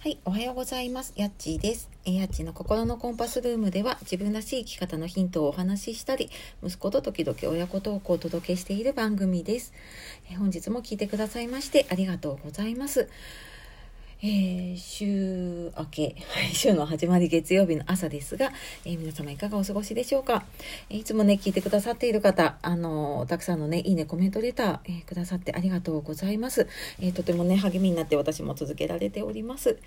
[0.00, 1.12] はい、おはようございます。
[1.16, 1.90] やっちーです。
[2.04, 6.30] えやっちの心のコンパスルームでは自分らしい生き方のヒントをお話ししたり、
[6.62, 9.72] 息子と時々親子トークをお届けしている番組です。
[10.30, 13.08] え本日も聞いてくださいましてありがとうございます。
[14.20, 16.16] えー、週明け、
[16.52, 18.52] 週の始まり月曜日の朝ですが、
[18.84, 20.44] えー、皆様いかがお過ごしでしょうか、
[20.90, 26.66] いつもね、聞いてくださっている方、あのたくさんのね、いいね、コメントレター、えくださってありがとうございます、
[27.00, 29.78] えとてもね、励みになって私も続けられております。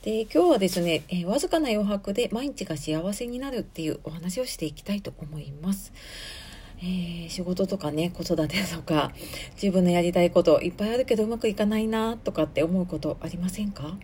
[0.00, 5.92] で、今日はですね、えわずかな余白で毎日が幸せになるっていうお話をしていきたいと思います。
[6.78, 9.12] えー、仕事とかね子育てとか
[9.54, 13.96] 自分のやりたいこといっぱいあるけどうまくいかないなとかって思うことありませんか？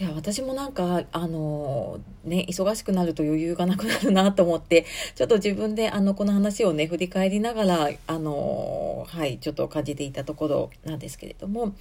[0.00, 11.76] いや私もなんかあのね忙しくなると余裕がなくなるなと思ってちょっと自分であのこの話をね振り返りながらあのはいちょっと感じていたところなんですけれども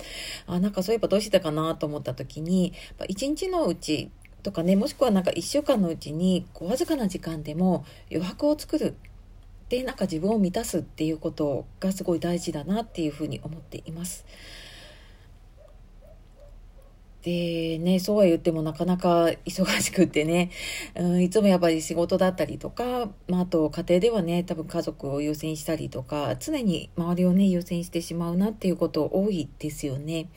[0.46, 2.74] あなんかそういえばどうしてたかなと思った時に
[3.08, 4.12] 一日のうち
[4.44, 8.96] とかねもしくはなんか1週間のうちにこうわずかな時間でも余白を作る
[9.74, 14.24] でなんか自分を満たすっていうことがすごい大事だなっていうふうに思っています。
[17.24, 20.52] でね、そうは言ってもなかなか忙しくってね、
[20.94, 30.28] うん、いつもやっぱり仕事だったりとか、まあ、あと家庭ではね、多分家族を優先したりとか、常に周りをね、優先してしまうなっていうこと多いですよね。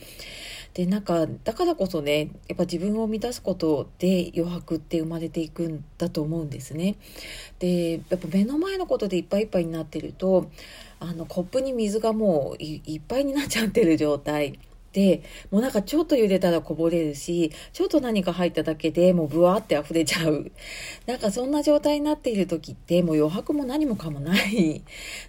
[0.77, 6.97] でなんかだからこそねやっぱ自分を満たすことで余白って生まれていくんだと思うんですね。
[7.59, 10.51] でやっぱ目の前のことでいっぱいいっぱいになってると
[11.01, 14.59] あのコップに水がもういっぱいになっちゃってる状態。
[14.93, 20.51] でもうなんかちょっと茹でたらこぼれるしちょっと何か入っただけでもうブワーって溢れちゃう
[21.07, 24.83] なんかそんな状態になっている時ってもう余白も何もかもない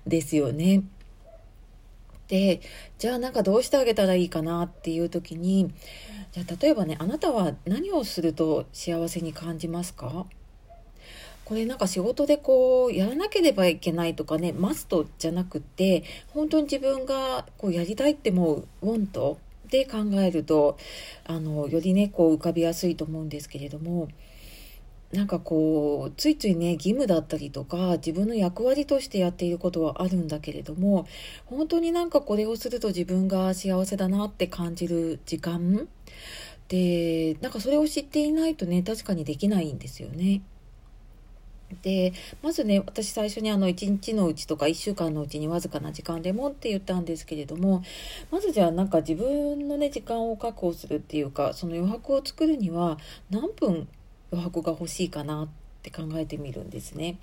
[0.06, 0.84] ですよね。
[2.28, 2.62] で
[2.98, 5.72] じゃあなんかどうしてあげたらいいかなっていう時に
[6.34, 10.26] じゃあ例えばねあなたは何をすると幸せに感じますか？
[11.46, 19.38] これなんか仕事でこうやらなければいけないとかねマストじゃなくって本当に自分がこうやりたいって思うウォント
[19.70, 20.78] で考えると
[21.26, 24.10] あのよりねこう浮かびやすいと思うんですけれども
[25.14, 31.08] なんかこうついついね義務だったりとか自分の役割としてやっていることはあるんだけれども
[31.46, 35.88] 本当になんかこれをすると自分が幸せだなって感じる時間？
[36.68, 40.42] でなんかそれを知っていないとね確かにできないんですよね。
[41.82, 47.84] でまずね私最初にあの1日のうちとか1週間のうちにわずかな時間でもって言ったんですけれども
[48.32, 52.98] まずじゃあなんか自分のね時間を確保するっていうかその余白を作るには
[53.30, 53.88] 何分
[54.32, 55.48] 余白が欲しいかなっ
[55.82, 57.18] て考えてみるんですね。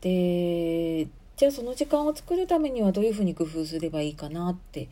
[0.00, 4.88] でじゃあその時間を作るためにはどういうふうに工夫すればいいかなって、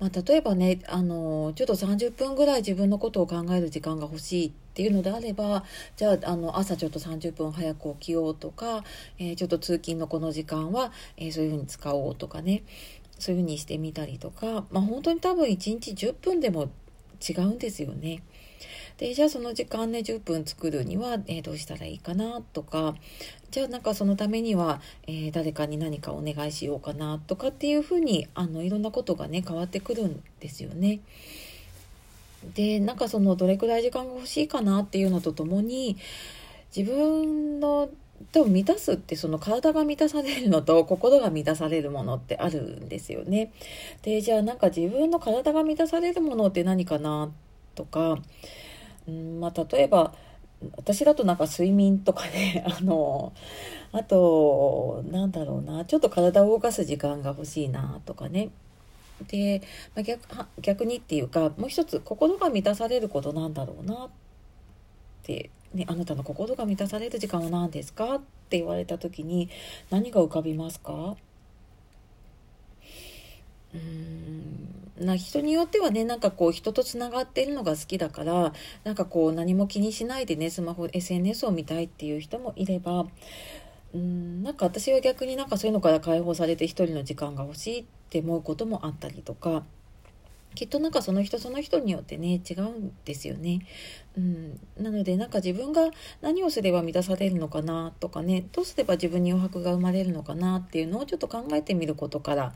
[0.00, 5.64] まあ、例えばねあのちょっと30分ぐらい自分のことを考える時間が欲しいっていうのであれば
[5.96, 8.84] じゃああの朝ちょっと30分早く起きようとか、
[9.18, 12.62] えー、ちょっと通勤のこの時間は、えー、そういうふうに使おうとかね
[13.18, 16.68] そういうふうにしてみたりとか、まあ、本当に多分1日10分でも
[17.26, 18.22] 違うんですよね。
[18.98, 22.94] でじゃあその時間ね10分作るには、えー、どうしたらいいかなとか
[23.50, 31.00] じゃあなんかそのためには、えー、誰かに何かお願いしようかなとかっていうふうにあのいろんなことがね変わってくるんですよね。
[32.54, 35.96] でなんかそのどれくらい時間が欲しいかなっていうのとともに
[36.74, 37.90] 自分の
[38.32, 43.52] 多分満たすってその体が満たされるのと 心が満たされるものってあるんですよね。
[44.02, 47.30] でじゃあなんか自分の体が満たされるものって何かな
[47.74, 48.18] とか
[49.08, 50.14] うんまあ、例えば
[50.76, 53.32] 私だとなんか睡眠とかね あの
[53.92, 58.50] あとなんだろうなちょっと体を動かす時間が欲しいなとかね。
[59.28, 59.62] で、
[59.94, 60.20] まあ、逆
[60.60, 64.08] 逆にっていうかもう一つ心が満たされることなんだろうなっ
[65.22, 68.18] て、ね、あなたの心が満たされる時間は何ですかっ
[68.50, 69.48] て言われた時に
[69.90, 71.16] 何が浮かびますか？
[73.74, 74.15] うん。
[74.98, 78.52] な人によってはねなんかこう人とつながっているのが好きだから
[78.84, 83.06] なんかこう何も気にしないでねスマホ SNS を見たいっていう人もいれば
[83.94, 89.64] うんなんか私は逆になんかそういうのから解放されて一人の時間が欲しいって思うこともあったりとか
[90.56, 93.60] きっとなんかその人その人によってね違うんですよね。
[94.16, 95.90] うん、なのでなんか自分が
[96.22, 102.54] 何をすれば満たされるのかなとかねどうすれば自分に余白が生まれるのかなっていうのをちょっと考えてみることから、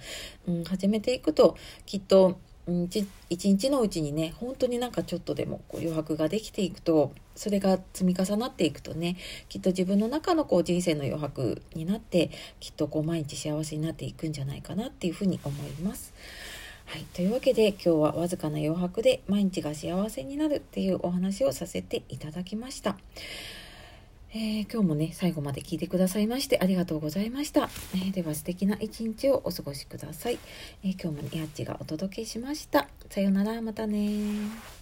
[0.49, 1.57] うん、始めていくと
[1.87, 2.39] きっと
[3.29, 9.17] 一日のうちにね本当になんかちょっとでもこう余白ができていくとそれが積み重なっていくとね
[9.49, 12.31] きっと自分の中のこう人生の余白になって
[12.61, 16.15] きっとこう毎日幸せになっていくんじゃないかなっていうふうに思います。
[16.91, 22.97] はい、というわけで今日はわずかな余白で毎日が幸せになるっていうお話をさせていただきました。
[24.35, 27.71] えー、今日もね、最後まで聞いてくださいましてありがとうございました。
[27.95, 30.39] えー、では素敵な一日をお過ごしください。
[30.83, 32.89] えー、今日もやっちがお届けしました。
[33.09, 34.80] さようなら、またね